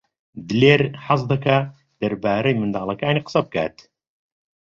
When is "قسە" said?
3.25-3.41